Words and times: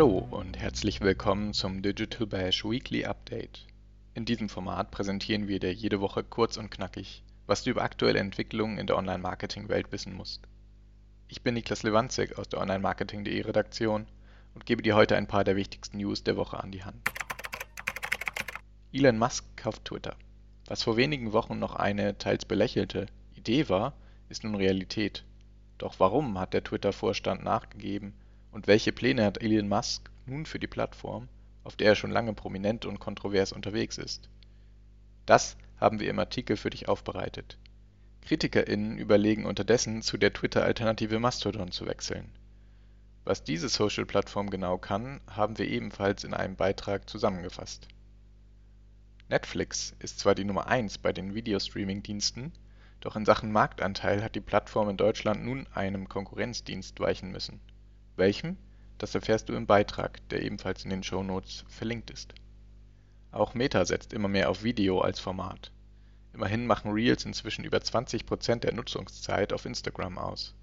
Hallo 0.00 0.26
und 0.30 0.58
herzlich 0.58 1.02
willkommen 1.02 1.52
zum 1.52 1.82
Digital 1.82 2.26
Bash 2.26 2.64
Weekly 2.64 3.04
Update. 3.04 3.66
In 4.14 4.24
diesem 4.24 4.48
Format 4.48 4.90
präsentieren 4.90 5.46
wir 5.46 5.60
dir 5.60 5.74
jede 5.74 6.00
Woche 6.00 6.24
kurz 6.24 6.56
und 6.56 6.70
knackig, 6.70 7.22
was 7.46 7.64
du 7.64 7.70
über 7.72 7.82
aktuelle 7.82 8.18
Entwicklungen 8.18 8.78
in 8.78 8.86
der 8.86 8.96
Online-Marketing-Welt 8.96 9.92
wissen 9.92 10.14
musst. 10.14 10.40
Ich 11.28 11.42
bin 11.42 11.52
Niklas 11.52 11.82
Lewandzig 11.82 12.38
aus 12.38 12.48
der 12.48 12.62
Online-Marketing.de 12.62 13.42
Redaktion 13.42 14.06
und 14.54 14.64
gebe 14.64 14.80
dir 14.80 14.96
heute 14.96 15.16
ein 15.16 15.26
paar 15.26 15.44
der 15.44 15.56
wichtigsten 15.56 15.98
News 15.98 16.24
der 16.24 16.38
Woche 16.38 16.58
an 16.58 16.72
die 16.72 16.82
Hand. 16.82 17.06
Elon 18.94 19.18
Musk 19.18 19.44
kauft 19.54 19.84
Twitter. 19.84 20.16
Was 20.64 20.82
vor 20.82 20.96
wenigen 20.96 21.34
Wochen 21.34 21.58
noch 21.58 21.76
eine 21.76 22.16
teils 22.16 22.46
belächelte 22.46 23.04
Idee 23.34 23.68
war, 23.68 23.92
ist 24.30 24.44
nun 24.44 24.54
Realität. 24.54 25.24
Doch 25.76 26.00
warum 26.00 26.38
hat 26.38 26.54
der 26.54 26.64
Twitter-Vorstand 26.64 27.44
nachgegeben 27.44 28.14
und 28.52 28.66
welche 28.66 28.92
Pläne 28.92 29.24
hat 29.24 29.42
Elon 29.42 29.68
Musk 29.68 30.10
nun 30.26 30.46
für 30.46 30.58
die 30.58 30.66
Plattform, 30.66 31.28
auf 31.64 31.76
der 31.76 31.88
er 31.88 31.94
schon 31.94 32.10
lange 32.10 32.32
prominent 32.32 32.84
und 32.84 33.00
kontrovers 33.00 33.52
unterwegs 33.52 33.98
ist? 33.98 34.28
Das 35.26 35.56
haben 35.78 36.00
wir 36.00 36.10
im 36.10 36.18
Artikel 36.18 36.56
für 36.56 36.70
dich 36.70 36.88
aufbereitet. 36.88 37.58
KritikerInnen 38.22 38.98
überlegen 38.98 39.46
unterdessen, 39.46 40.02
zu 40.02 40.18
der 40.18 40.32
Twitter-Alternative 40.32 41.18
Mastodon 41.18 41.72
zu 41.72 41.86
wechseln. 41.86 42.30
Was 43.24 43.44
diese 43.44 43.68
Social-Plattform 43.68 44.50
genau 44.50 44.78
kann, 44.78 45.20
haben 45.28 45.58
wir 45.58 45.68
ebenfalls 45.68 46.24
in 46.24 46.34
einem 46.34 46.56
Beitrag 46.56 47.08
zusammengefasst. 47.08 47.88
Netflix 49.28 49.94
ist 50.00 50.18
zwar 50.18 50.34
die 50.34 50.44
Nummer 50.44 50.66
1 50.66 50.98
bei 50.98 51.12
den 51.12 51.34
Videostreaming-Diensten, 51.34 52.52
doch 53.00 53.16
in 53.16 53.24
Sachen 53.24 53.52
Marktanteil 53.52 54.22
hat 54.22 54.34
die 54.34 54.40
Plattform 54.40 54.88
in 54.90 54.96
Deutschland 54.96 55.44
nun 55.44 55.66
einem 55.72 56.08
Konkurrenzdienst 56.08 56.98
weichen 57.00 57.30
müssen. 57.30 57.60
Welchem? 58.20 58.58
Das 58.98 59.14
erfährst 59.14 59.48
du 59.48 59.54
im 59.54 59.66
Beitrag, 59.66 60.20
der 60.28 60.42
ebenfalls 60.42 60.84
in 60.84 60.90
den 60.90 61.02
Shownotes 61.02 61.64
verlinkt 61.68 62.10
ist. 62.10 62.34
Auch 63.32 63.54
Meta 63.54 63.86
setzt 63.86 64.12
immer 64.12 64.28
mehr 64.28 64.50
auf 64.50 64.62
Video 64.62 65.00
als 65.00 65.18
Format. 65.18 65.72
Immerhin 66.34 66.66
machen 66.66 66.92
Reels 66.92 67.24
inzwischen 67.24 67.64
über 67.64 67.78
20% 67.78 68.56
der 68.56 68.74
Nutzungszeit 68.74 69.54
auf 69.54 69.64
Instagram 69.64 70.18
aus. 70.18 70.54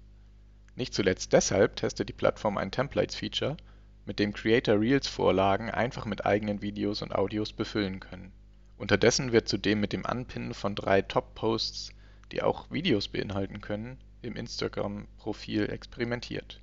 Nicht 0.76 0.94
zuletzt 0.94 1.32
deshalb 1.32 1.74
testet 1.74 2.08
die 2.08 2.12
Plattform 2.12 2.58
ein 2.58 2.70
Templates-Feature, 2.70 3.56
mit 4.06 4.20
dem 4.20 4.34
Creator 4.34 4.78
Reels-Vorlagen 4.78 5.68
einfach 5.68 6.04
mit 6.04 6.24
eigenen 6.24 6.62
Videos 6.62 7.02
und 7.02 7.12
Audios 7.12 7.52
befüllen 7.52 7.98
können. 7.98 8.30
Unterdessen 8.76 9.32
wird 9.32 9.48
zudem 9.48 9.80
mit 9.80 9.92
dem 9.92 10.06
Anpinnen 10.06 10.54
von 10.54 10.76
drei 10.76 11.02
Top-Posts, 11.02 11.92
die 12.30 12.40
auch 12.40 12.70
Videos 12.70 13.08
beinhalten 13.08 13.60
können, 13.60 13.98
im 14.22 14.36
Instagram-Profil 14.36 15.68
experimentiert 15.70 16.60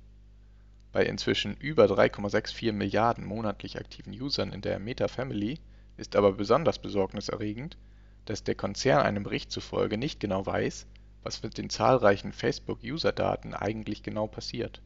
bei 0.96 1.04
inzwischen 1.04 1.58
über 1.58 1.84
3,64 1.84 2.72
Milliarden 2.72 3.26
monatlich 3.26 3.78
aktiven 3.78 4.18
Usern 4.18 4.50
in 4.50 4.62
der 4.62 4.78
Meta-Family 4.78 5.60
ist 5.98 6.16
aber 6.16 6.32
besonders 6.32 6.78
besorgniserregend, 6.78 7.76
dass 8.24 8.44
der 8.44 8.54
Konzern 8.54 9.02
einem 9.02 9.22
Bericht 9.22 9.52
zufolge 9.52 9.98
nicht 9.98 10.20
genau 10.20 10.46
weiß, 10.46 10.86
was 11.22 11.42
mit 11.42 11.58
den 11.58 11.68
zahlreichen 11.68 12.32
Facebook-User-Daten 12.32 13.52
eigentlich 13.52 14.04
genau 14.04 14.26
passiert. 14.26 14.80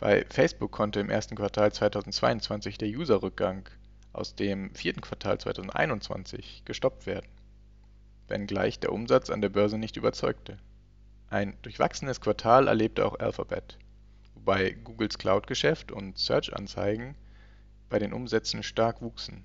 Bei 0.00 0.24
Facebook 0.28 0.72
konnte 0.72 0.98
im 0.98 1.10
ersten 1.10 1.36
Quartal 1.36 1.70
2022 1.70 2.76
der 2.76 2.88
User-Rückgang 2.88 3.68
aus 4.12 4.34
dem 4.34 4.74
vierten 4.74 5.00
Quartal 5.00 5.38
2021 5.38 6.64
gestoppt 6.64 7.06
werden, 7.06 7.28
wenngleich 8.26 8.80
der 8.80 8.92
Umsatz 8.92 9.30
an 9.30 9.42
der 9.42 9.48
Börse 9.48 9.78
nicht 9.78 9.96
überzeugte. 9.96 10.58
Ein 11.30 11.56
durchwachsenes 11.62 12.20
Quartal 12.20 12.66
erlebte 12.66 13.06
auch 13.06 13.20
Alphabet 13.20 13.78
wobei 14.34 14.70
Googles 14.70 15.18
Cloud-Geschäft 15.18 15.92
und 15.92 16.18
Search-Anzeigen 16.18 17.14
bei 17.88 17.98
den 17.98 18.12
Umsätzen 18.12 18.62
stark 18.62 19.02
wuchsen. 19.02 19.44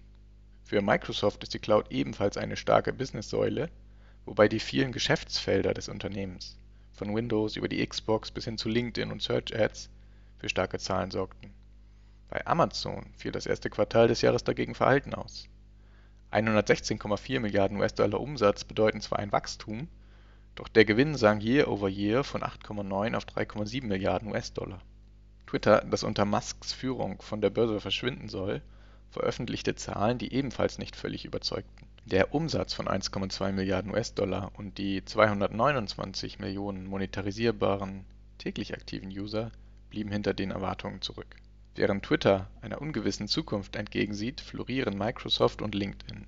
Für 0.64 0.82
Microsoft 0.82 1.44
ist 1.44 1.54
die 1.54 1.60
Cloud 1.60 1.92
ebenfalls 1.92 2.38
eine 2.38 2.58
starke 2.58 2.94
Business-Säule, 2.94 3.70
wobei 4.26 4.48
die 4.48 4.60
vielen 4.60 4.92
Geschäftsfelder 4.92 5.74
des 5.74 5.90
Unternehmens, 5.90 6.58
von 6.94 7.16
Windows 7.16 7.56
über 7.56 7.68
die 7.68 7.86
Xbox 7.86 8.32
bis 8.32 8.46
hin 8.46 8.58
zu 8.58 8.70
LinkedIn 8.70 9.12
und 9.12 9.22
Search 9.22 9.56
Ads, 9.56 9.90
für 10.38 10.50
starke 10.50 10.80
Zahlen 10.80 11.12
sorgten. 11.12 11.54
Bei 12.30 12.46
Amazon 12.46 13.06
fiel 13.16 13.32
das 13.32 13.46
erste 13.46 13.70
Quartal 13.70 14.08
des 14.08 14.22
Jahres 14.22 14.44
dagegen 14.44 14.76
verhalten 14.76 15.14
aus. 15.14 15.48
116,4 16.32 17.40
Milliarden 17.40 17.78
US-Dollar 17.78 18.20
Umsatz 18.20 18.66
bedeuten 18.66 19.00
zwar 19.00 19.20
ein 19.20 19.32
Wachstum, 19.32 19.88
doch 20.58 20.68
der 20.68 20.86
Gewinn 20.86 21.16
sank 21.16 21.44
Year 21.44 21.68
over 21.68 21.88
Year 21.88 22.24
von 22.24 22.42
8,9 22.42 23.16
auf 23.16 23.26
3,7 23.26 23.86
Milliarden 23.86 24.32
US-Dollar. 24.32 24.82
Twitter, 25.46 25.86
das 25.90 26.04
unter 26.04 26.26
Musks 26.26 26.74
Führung 26.74 27.22
von 27.22 27.42
der 27.42 27.52
Börse 27.52 27.80
verschwinden 27.80 28.28
soll, 28.28 28.62
veröffentlichte 29.12 29.76
Zahlen, 29.76 30.18
die 30.18 30.34
ebenfalls 30.34 30.80
nicht 30.80 30.96
völlig 30.96 31.26
überzeugten. 31.26 31.86
Der 32.06 32.34
Umsatz 32.34 32.74
von 32.74 32.88
1,2 32.88 33.52
Milliarden 33.52 33.92
US-Dollar 33.92 34.52
und 34.58 34.80
die 34.80 35.06
229 35.06 36.40
Millionen 36.40 36.88
monetarisierbaren 36.88 38.04
täglich 38.40 38.74
aktiven 38.74 39.10
User 39.10 39.52
blieben 39.92 40.12
hinter 40.12 40.34
den 40.34 40.52
Erwartungen 40.52 41.02
zurück. 41.02 41.36
Während 41.76 42.04
Twitter 42.04 42.50
einer 42.62 42.82
ungewissen 42.82 43.28
Zukunft 43.28 43.76
entgegensieht, 43.76 44.42
florieren 44.42 44.98
Microsoft 44.98 45.62
und 45.62 45.76
LinkedIn 45.76 46.26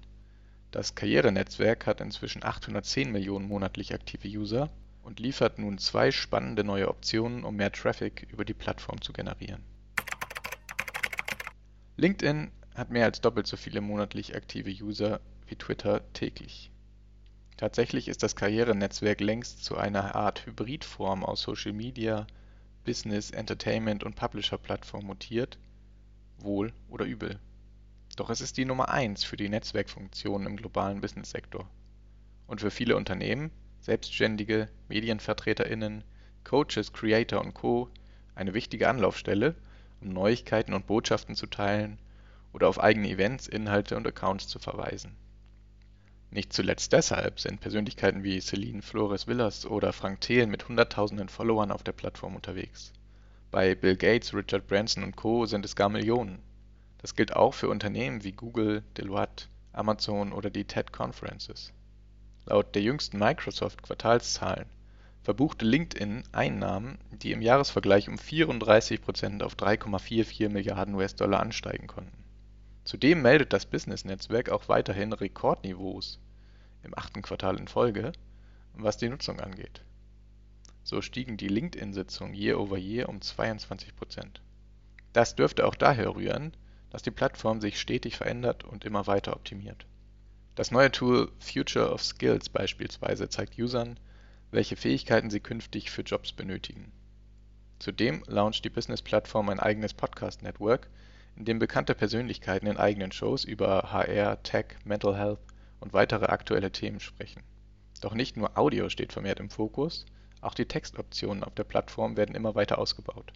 das 0.71 0.93
Karrierenetzwerk 0.93 1.87
hat 1.87 1.99
inzwischen 1.99 2.43
810 2.43 3.11
Millionen 3.11 3.47
monatlich 3.47 3.93
aktive 3.93 4.27
User 4.27 4.69
und 5.01 5.19
liefert 5.19 5.57
nun 5.57 5.79
zwei 5.79 6.11
spannende 6.11 6.63
neue 6.63 6.87
Optionen, 6.87 7.43
um 7.43 7.55
mehr 7.55 7.71
Traffic 7.71 8.27
über 8.31 8.45
die 8.45 8.53
Plattform 8.53 9.01
zu 9.01 9.11
generieren. 9.11 9.63
LinkedIn 11.97 12.51
hat 12.75 12.91
mehr 12.91 13.05
als 13.05 13.19
doppelt 13.19 13.47
so 13.47 13.57
viele 13.57 13.81
monatlich 13.81 14.35
aktive 14.35 14.69
User 14.69 15.19
wie 15.47 15.55
Twitter 15.55 16.01
täglich. 16.13 16.71
Tatsächlich 17.57 18.07
ist 18.07 18.23
das 18.23 18.35
Karrierenetzwerk 18.35 19.19
längst 19.19 19.65
zu 19.65 19.75
einer 19.75 20.15
Art 20.15 20.45
Hybridform 20.45 21.25
aus 21.25 21.41
Social 21.41 21.73
Media, 21.73 22.27
Business, 22.85 23.31
Entertainment 23.31 24.03
und 24.03 24.15
Publisher-Plattform 24.15 25.05
mutiert, 25.05 25.57
wohl 26.37 26.71
oder 26.89 27.05
übel 27.05 27.39
doch 28.19 28.29
es 28.29 28.41
ist 28.41 28.57
die 28.57 28.65
Nummer 28.65 28.89
eins 28.89 29.23
für 29.23 29.37
die 29.37 29.49
Netzwerkfunktionen 29.49 30.47
im 30.47 30.57
globalen 30.57 30.99
Businesssektor. 30.99 31.69
Und 32.47 32.61
für 32.61 32.71
viele 32.71 32.97
Unternehmen, 32.97 33.51
Selbstständige, 33.79 34.67
MedienvertreterInnen, 34.89 36.03
Coaches, 36.43 36.91
Creator 36.91 37.39
und 37.39 37.53
Co. 37.53 37.89
eine 38.35 38.53
wichtige 38.53 38.89
Anlaufstelle, 38.89 39.55
um 40.01 40.09
Neuigkeiten 40.09 40.73
und 40.73 40.85
Botschaften 40.85 41.35
zu 41.35 41.47
teilen 41.47 41.97
oder 42.51 42.67
auf 42.67 42.79
eigene 42.79 43.09
Events, 43.09 43.47
Inhalte 43.47 43.95
und 43.95 44.05
Accounts 44.05 44.47
zu 44.47 44.59
verweisen. 44.59 45.15
Nicht 46.31 46.51
zuletzt 46.51 46.91
deshalb 46.91 47.39
sind 47.39 47.61
Persönlichkeiten 47.61 48.23
wie 48.23 48.41
Celine 48.41 48.81
Flores 48.81 49.27
Villas 49.27 49.65
oder 49.65 49.93
Frank 49.93 50.21
Thelen 50.21 50.49
mit 50.49 50.67
hunderttausenden 50.67 51.29
Followern 51.29 51.71
auf 51.71 51.83
der 51.83 51.93
Plattform 51.93 52.35
unterwegs. 52.35 52.91
Bei 53.49 53.75
Bill 53.75 53.95
Gates, 53.95 54.33
Richard 54.33 54.67
Branson 54.67 55.03
und 55.03 55.15
Co. 55.15 55.45
sind 55.45 55.65
es 55.65 55.75
gar 55.75 55.89
Millionen. 55.89 56.39
Das 57.01 57.15
gilt 57.15 57.35
auch 57.35 57.53
für 57.53 57.69
Unternehmen 57.69 58.23
wie 58.23 58.33
Google, 58.33 58.83
Deloitte, 58.97 59.45
Amazon 59.71 60.33
oder 60.33 60.49
die 60.49 60.65
TED 60.65 60.91
Conferences. 60.91 61.71
Laut 62.45 62.75
der 62.75 62.81
jüngsten 62.81 63.17
Microsoft-Quartalszahlen 63.17 64.65
verbuchte 65.23 65.65
LinkedIn 65.65 66.23
Einnahmen, 66.31 66.97
die 67.11 67.31
im 67.31 67.41
Jahresvergleich 67.41 68.09
um 68.09 68.15
34% 68.15 69.43
auf 69.43 69.55
3,44 69.55 70.49
Milliarden 70.49 70.95
US-Dollar 70.95 71.39
ansteigen 71.39 71.87
konnten. 71.87 72.23
Zudem 72.83 73.21
meldet 73.21 73.53
das 73.53 73.65
Business-Netzwerk 73.65 74.49
auch 74.49 74.67
weiterhin 74.67 75.13
Rekordniveaus 75.13 76.19
im 76.83 76.97
achten 76.97 77.21
Quartal 77.21 77.57
in 77.57 77.67
Folge, 77.67 78.11
was 78.73 78.97
die 78.97 79.09
Nutzung 79.09 79.39
angeht. 79.39 79.81
So 80.83 81.01
stiegen 81.01 81.37
die 81.37 81.49
LinkedIn-Sitzungen 81.49 82.33
Year 82.33 82.59
over 82.59 82.77
Year 82.77 83.07
um 83.09 83.19
22% 83.19 83.91
Das 85.13 85.35
dürfte 85.35 85.67
auch 85.67 85.75
daher 85.75 86.15
rühren 86.15 86.53
dass 86.89 87.01
die 87.03 87.11
Plattform 87.11 87.61
sich 87.61 87.79
stetig 87.79 88.17
verändert 88.17 88.63
und 88.63 88.85
immer 88.85 89.07
weiter 89.07 89.35
optimiert. 89.35 89.85
Das 90.55 90.71
neue 90.71 90.91
Tool 90.91 91.31
Future 91.39 91.91
of 91.91 92.03
Skills 92.03 92.49
beispielsweise 92.49 93.29
zeigt 93.29 93.57
Usern, 93.57 93.99
welche 94.51 94.75
Fähigkeiten 94.75 95.29
sie 95.29 95.39
künftig 95.39 95.91
für 95.91 96.01
Jobs 96.01 96.33
benötigen. 96.33 96.91
Zudem 97.77 98.23
launcht 98.27 98.65
die 98.65 98.69
Business-Plattform 98.69 99.49
ein 99.49 99.59
eigenes 99.59 99.93
Podcast-Network, 99.93 100.89
in 101.37 101.45
dem 101.45 101.59
bekannte 101.59 101.95
Persönlichkeiten 101.95 102.67
in 102.67 102.77
eigenen 102.77 103.11
Shows 103.11 103.45
über 103.45 103.93
HR, 103.93 104.43
Tech, 104.43 104.65
Mental 104.83 105.15
Health 105.15 105.39
und 105.79 105.93
weitere 105.93 106.25
aktuelle 106.25 106.71
Themen 106.71 106.99
sprechen. 106.99 107.43
Doch 108.01 108.13
nicht 108.13 108.35
nur 108.35 108.57
Audio 108.57 108.89
steht 108.89 109.13
vermehrt 109.13 109.39
im 109.39 109.49
Fokus, 109.49 110.05
auch 110.41 110.53
die 110.53 110.65
Textoptionen 110.65 111.43
auf 111.43 111.53
der 111.53 111.63
Plattform 111.63 112.17
werden 112.17 112.35
immer 112.35 112.55
weiter 112.55 112.79
ausgebaut 112.79 113.31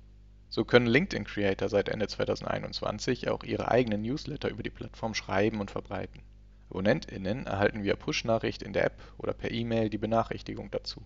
so 0.53 0.63
können 0.65 0.85
LinkedIn-Creator 0.85 1.67
seit 1.67 1.89
Ende 1.89 2.07
2021 2.07 3.27
auch 3.27 3.43
ihre 3.43 3.71
eigenen 3.71 4.03
Newsletter 4.03 4.51
über 4.51 4.61
die 4.61 4.69
Plattform 4.69 5.15
schreiben 5.15 5.59
und 5.59 5.71
verbreiten. 5.71 6.21
AbonnentInnen 6.69 7.47
erhalten 7.47 7.83
via 7.83 7.95
Push-Nachricht 7.95 8.61
in 8.61 8.71
der 8.71 8.85
App 8.85 9.01
oder 9.17 9.33
per 9.33 9.49
E-Mail 9.49 9.89
die 9.89 9.97
Benachrichtigung 9.97 10.69
dazu. 10.69 11.01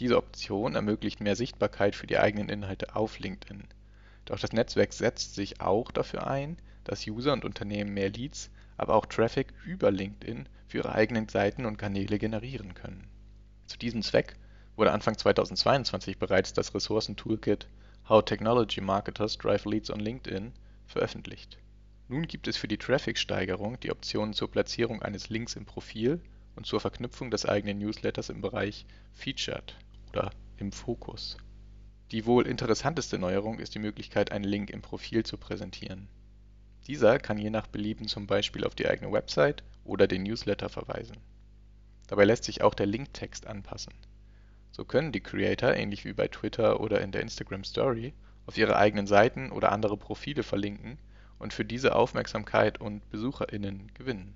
Diese 0.00 0.16
Option 0.16 0.74
ermöglicht 0.74 1.20
mehr 1.20 1.36
Sichtbarkeit 1.36 1.94
für 1.94 2.08
die 2.08 2.18
eigenen 2.18 2.48
Inhalte 2.48 2.96
auf 2.96 3.20
LinkedIn. 3.20 3.68
Doch 4.24 4.40
das 4.40 4.52
Netzwerk 4.52 4.92
setzt 4.92 5.36
sich 5.36 5.60
auch 5.60 5.92
dafür 5.92 6.26
ein, 6.26 6.56
dass 6.82 7.06
User 7.06 7.34
und 7.34 7.44
Unternehmen 7.44 7.94
mehr 7.94 8.10
Leads, 8.10 8.50
aber 8.78 8.96
auch 8.96 9.06
Traffic 9.06 9.54
über 9.64 9.92
LinkedIn 9.92 10.48
für 10.66 10.78
ihre 10.78 10.92
eigenen 10.92 11.28
Seiten 11.28 11.66
und 11.66 11.76
Kanäle 11.76 12.18
generieren 12.18 12.74
können. 12.74 13.06
Zu 13.68 13.78
diesem 13.78 14.02
Zweck 14.02 14.34
wurde 14.74 14.90
Anfang 14.90 15.16
2022 15.16 16.18
bereits 16.18 16.52
das 16.52 16.74
Ressourcen-Toolkit 16.74 17.68
How 18.08 18.24
Technology 18.24 18.80
Marketers 18.80 19.36
Drive 19.36 19.64
Leads 19.64 19.90
on 19.90 19.98
LinkedIn 19.98 20.52
veröffentlicht. 20.86 21.58
Nun 22.06 22.28
gibt 22.28 22.46
es 22.46 22.56
für 22.56 22.68
die 22.68 22.78
Traffic-Steigerung 22.78 23.80
die 23.80 23.90
Optionen 23.90 24.32
zur 24.32 24.48
Platzierung 24.48 25.02
eines 25.02 25.28
Links 25.28 25.56
im 25.56 25.64
Profil 25.64 26.20
und 26.54 26.66
zur 26.66 26.78
Verknüpfung 26.78 27.32
des 27.32 27.46
eigenen 27.46 27.78
Newsletters 27.78 28.28
im 28.28 28.40
Bereich 28.40 28.86
Featured 29.12 29.76
oder 30.10 30.30
im 30.56 30.70
Fokus. 30.70 31.36
Die 32.12 32.26
wohl 32.26 32.46
interessanteste 32.46 33.18
Neuerung 33.18 33.58
ist 33.58 33.74
die 33.74 33.80
Möglichkeit, 33.80 34.30
einen 34.30 34.44
Link 34.44 34.70
im 34.70 34.82
Profil 34.82 35.26
zu 35.26 35.36
präsentieren. 35.36 36.06
Dieser 36.86 37.18
kann 37.18 37.38
je 37.38 37.50
nach 37.50 37.66
Belieben 37.66 38.06
zum 38.06 38.28
Beispiel 38.28 38.62
auf 38.62 38.76
die 38.76 38.86
eigene 38.86 39.10
Website 39.10 39.64
oder 39.82 40.06
den 40.06 40.22
Newsletter 40.22 40.68
verweisen. 40.68 41.16
Dabei 42.06 42.24
lässt 42.24 42.44
sich 42.44 42.62
auch 42.62 42.74
der 42.74 42.86
Linktext 42.86 43.48
anpassen. 43.48 43.94
So 44.76 44.84
können 44.84 45.10
die 45.10 45.22
Creator, 45.22 45.72
ähnlich 45.72 46.04
wie 46.04 46.12
bei 46.12 46.28
Twitter 46.28 46.80
oder 46.80 47.00
in 47.00 47.10
der 47.10 47.22
Instagram 47.22 47.64
Story, 47.64 48.12
auf 48.44 48.58
ihre 48.58 48.76
eigenen 48.76 49.06
Seiten 49.06 49.50
oder 49.50 49.72
andere 49.72 49.96
Profile 49.96 50.42
verlinken 50.42 50.98
und 51.38 51.54
für 51.54 51.64
diese 51.64 51.96
Aufmerksamkeit 51.96 52.78
und 52.78 53.08
BesucherInnen 53.08 53.90
gewinnen. 53.94 54.34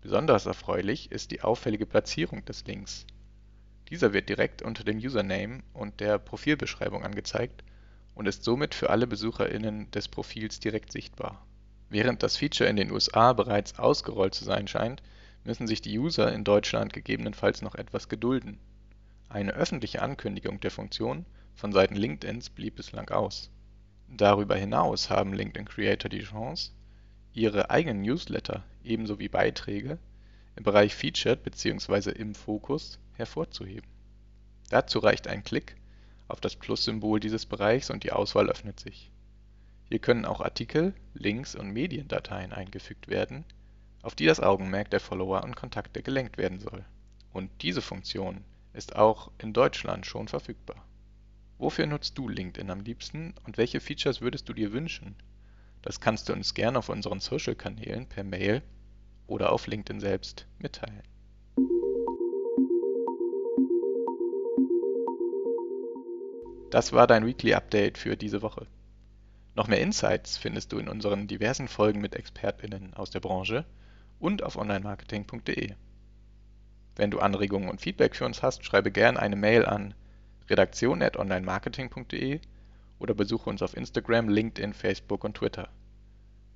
Besonders 0.00 0.46
erfreulich 0.46 1.12
ist 1.12 1.32
die 1.32 1.42
auffällige 1.42 1.84
Platzierung 1.84 2.46
des 2.46 2.64
Links. 2.64 3.06
Dieser 3.90 4.14
wird 4.14 4.30
direkt 4.30 4.62
unter 4.62 4.84
dem 4.84 4.96
Username 4.96 5.62
und 5.74 6.00
der 6.00 6.18
Profilbeschreibung 6.18 7.04
angezeigt 7.04 7.62
und 8.14 8.26
ist 8.26 8.44
somit 8.44 8.74
für 8.74 8.88
alle 8.88 9.06
BesucherInnen 9.06 9.90
des 9.90 10.08
Profils 10.08 10.60
direkt 10.60 10.92
sichtbar. 10.92 11.46
Während 11.90 12.22
das 12.22 12.38
Feature 12.38 12.70
in 12.70 12.76
den 12.76 12.90
USA 12.90 13.34
bereits 13.34 13.78
ausgerollt 13.78 14.34
zu 14.34 14.46
sein 14.46 14.66
scheint, 14.66 15.02
müssen 15.44 15.66
sich 15.66 15.82
die 15.82 15.98
User 15.98 16.32
in 16.32 16.44
Deutschland 16.44 16.94
gegebenenfalls 16.94 17.60
noch 17.60 17.74
etwas 17.74 18.08
gedulden. 18.08 18.58
Eine 19.30 19.52
öffentliche 19.52 20.00
Ankündigung 20.00 20.58
der 20.60 20.70
Funktion 20.70 21.26
von 21.54 21.70
Seiten 21.72 21.96
LinkedIns 21.96 22.48
blieb 22.48 22.76
bislang 22.76 23.10
aus. 23.10 23.50
Darüber 24.08 24.56
hinaus 24.56 25.10
haben 25.10 25.34
LinkedIn-Creator 25.34 26.08
die 26.08 26.22
Chance, 26.22 26.72
ihre 27.34 27.68
eigenen 27.68 28.00
Newsletter 28.00 28.64
ebenso 28.82 29.18
wie 29.18 29.28
Beiträge 29.28 29.98
im 30.56 30.62
Bereich 30.62 30.94
Featured 30.94 31.42
bzw. 31.42 32.10
im 32.12 32.34
Fokus 32.34 32.98
hervorzuheben. 33.12 33.88
Dazu 34.70 34.98
reicht 34.98 35.28
ein 35.28 35.44
Klick 35.44 35.76
auf 36.26 36.40
das 36.40 36.56
Plus-Symbol 36.56 37.20
dieses 37.20 37.44
Bereichs 37.44 37.90
und 37.90 38.04
die 38.04 38.12
Auswahl 38.12 38.48
öffnet 38.48 38.80
sich. 38.80 39.10
Hier 39.90 39.98
können 39.98 40.24
auch 40.24 40.40
Artikel, 40.40 40.94
Links 41.12 41.54
und 41.54 41.70
Mediendateien 41.70 42.52
eingefügt 42.52 43.08
werden, 43.08 43.44
auf 44.02 44.14
die 44.14 44.26
das 44.26 44.40
Augenmerk 44.40 44.90
der 44.90 45.00
Follower 45.00 45.44
und 45.44 45.54
Kontakte 45.54 46.02
gelenkt 46.02 46.38
werden 46.38 46.60
soll. 46.60 46.84
Und 47.32 47.50
diese 47.62 47.82
Funktion 47.82 48.42
ist 48.78 48.94
auch 48.94 49.32
in 49.38 49.52
Deutschland 49.52 50.06
schon 50.06 50.28
verfügbar. 50.28 50.84
Wofür 51.58 51.86
nutzt 51.86 52.16
du 52.16 52.28
LinkedIn 52.28 52.70
am 52.70 52.80
liebsten 52.80 53.34
und 53.44 53.58
welche 53.58 53.80
Features 53.80 54.20
würdest 54.20 54.48
du 54.48 54.52
dir 54.52 54.72
wünschen? 54.72 55.16
Das 55.82 56.00
kannst 56.00 56.28
du 56.28 56.32
uns 56.32 56.54
gerne 56.54 56.78
auf 56.78 56.88
unseren 56.88 57.18
Social-Kanälen 57.18 58.06
per 58.06 58.22
Mail 58.22 58.62
oder 59.26 59.50
auf 59.50 59.66
LinkedIn 59.66 59.98
selbst 59.98 60.46
mitteilen. 60.60 61.02
Das 66.70 66.92
war 66.92 67.08
dein 67.08 67.26
Weekly 67.26 67.54
Update 67.54 67.98
für 67.98 68.16
diese 68.16 68.42
Woche. 68.42 68.68
Noch 69.56 69.66
mehr 69.66 69.80
Insights 69.80 70.36
findest 70.36 70.70
du 70.70 70.78
in 70.78 70.88
unseren 70.88 71.26
diversen 71.26 71.66
Folgen 71.66 72.00
mit 72.00 72.14
ExpertInnen 72.14 72.94
aus 72.94 73.10
der 73.10 73.20
Branche 73.20 73.64
und 74.20 74.44
auf 74.44 74.56
onlinemarketing.de. 74.56 75.74
Wenn 76.98 77.12
du 77.12 77.20
Anregungen 77.20 77.70
und 77.70 77.80
Feedback 77.80 78.16
für 78.16 78.26
uns 78.26 78.42
hast, 78.42 78.64
schreibe 78.64 78.90
gerne 78.90 79.20
eine 79.20 79.36
Mail 79.36 79.64
an 79.64 79.94
redaktion.onlinemarketing.de 80.50 82.40
oder 82.98 83.14
besuche 83.14 83.48
uns 83.48 83.62
auf 83.62 83.76
Instagram, 83.76 84.28
LinkedIn, 84.28 84.74
Facebook 84.74 85.22
und 85.22 85.36
Twitter. 85.36 85.68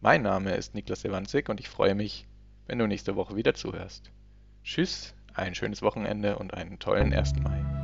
Mein 0.00 0.22
Name 0.22 0.56
ist 0.56 0.74
Niklas 0.74 1.04
Ewanzig 1.04 1.48
und 1.48 1.60
ich 1.60 1.68
freue 1.68 1.94
mich, 1.94 2.26
wenn 2.66 2.80
du 2.80 2.88
nächste 2.88 3.14
Woche 3.14 3.36
wieder 3.36 3.54
zuhörst. 3.54 4.10
Tschüss, 4.64 5.14
ein 5.32 5.54
schönes 5.54 5.80
Wochenende 5.80 6.36
und 6.36 6.54
einen 6.54 6.80
tollen 6.80 7.14
1. 7.14 7.36
Mai. 7.36 7.81